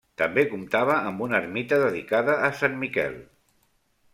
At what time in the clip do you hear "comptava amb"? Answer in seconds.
0.53-1.21